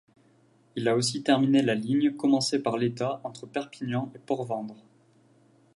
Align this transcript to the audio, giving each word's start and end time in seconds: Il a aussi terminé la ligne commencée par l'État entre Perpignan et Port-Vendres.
Il 0.75 0.87
a 0.87 0.95
aussi 0.95 1.21
terminé 1.21 1.61
la 1.61 1.75
ligne 1.75 2.15
commencée 2.15 2.57
par 2.63 2.75
l'État 2.75 3.21
entre 3.23 3.45
Perpignan 3.45 4.11
et 4.15 4.17
Port-Vendres. 4.17 4.83